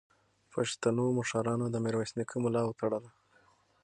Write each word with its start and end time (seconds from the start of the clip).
پښتنو 0.53 1.05
مشرانو 1.19 1.65
د 1.71 1.75
میرویس 1.85 2.11
نیکه 2.17 2.37
ملا 2.43 2.61
وتړله. 2.65 3.09